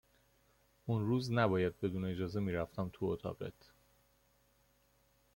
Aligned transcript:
اون 0.85 1.05
روز 1.05 1.31
نباید 1.31 1.79
بدون 1.81 2.05
اجاره 2.05 2.39
می 2.41 2.51
رفتم 2.51 2.89
تو 2.93 3.05
اتاقت 3.05 3.53